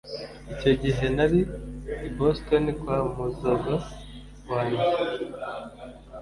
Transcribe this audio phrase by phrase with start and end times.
[0.53, 1.39] icyo gihe nari
[2.07, 3.75] i boston kwamuzaza
[4.49, 4.87] wanjye